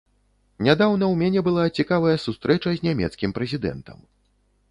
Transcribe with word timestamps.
Нядаўна 0.67 1.05
ў 1.09 1.15
мяне 1.21 1.43
была 1.47 1.65
цікавая 1.83 2.15
сустрэча 2.25 2.69
з 2.77 2.83
нямецкім 2.87 3.37
прэзідэнтам. 3.39 3.99